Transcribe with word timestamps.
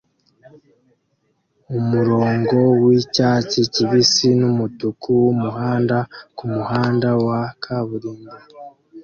Umurongo 1.77 2.57
wicyatsi 2.83 3.59
kibisi 3.73 4.27
numutuku 4.39 5.07
wumuhanda 5.23 5.97
kumuhanda 6.37 7.09
wa 7.25 7.41
kaburimbo 7.63 8.35